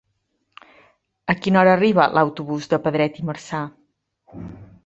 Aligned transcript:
A 1.33 1.35
quina 1.41 1.61
hora 1.61 1.75
arriba 1.79 2.07
l'autobús 2.19 2.71
de 2.73 2.83
Pedret 2.87 3.23
i 3.25 3.29
Marzà? 3.29 3.61